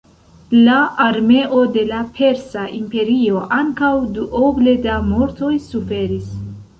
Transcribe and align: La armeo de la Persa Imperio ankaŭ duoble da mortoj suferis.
La 0.67 0.75
armeo 1.03 1.59
de 1.75 1.83
la 1.89 1.99
Persa 2.15 2.63
Imperio 2.77 3.41
ankaŭ 3.57 3.91
duoble 4.15 4.73
da 4.87 4.97
mortoj 5.11 5.51
suferis. 5.67 6.33